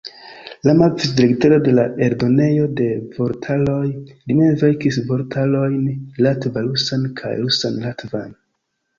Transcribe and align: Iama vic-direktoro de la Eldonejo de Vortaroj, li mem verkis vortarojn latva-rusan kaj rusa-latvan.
Iama 0.67 0.85
vic-direktoro 0.91 1.57
de 1.65 1.73
la 1.79 1.83
Eldonejo 2.05 2.63
de 2.79 2.87
Vortaroj, 3.17 3.83
li 4.31 4.37
mem 4.39 4.55
verkis 4.61 4.97
vortarojn 5.11 5.83
latva-rusan 6.29 7.05
kaj 7.21 7.35
rusa-latvan. 7.43 8.33